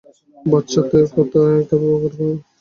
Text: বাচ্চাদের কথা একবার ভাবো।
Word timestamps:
বাচ্চাদের 0.45 1.05
কথা 1.15 1.39
একবার 1.59 1.79
ভাবো। 2.03 2.27